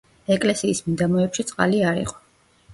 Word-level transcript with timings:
ეკლესიის 0.35 0.81
მიდამოებში 0.87 1.47
წყალი 1.53 1.85
არ 1.93 2.03
იყო. 2.09 2.21